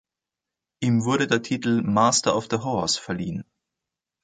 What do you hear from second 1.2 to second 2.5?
der Titel Master of